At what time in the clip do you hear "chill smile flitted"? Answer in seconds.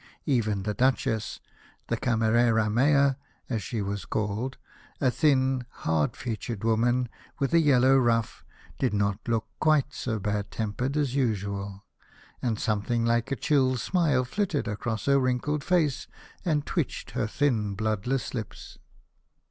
13.35-14.67